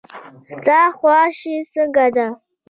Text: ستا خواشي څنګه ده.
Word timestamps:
ستا 0.55 0.79
خواشي 0.97 1.55
څنګه 1.73 2.05
ده. 2.15 2.27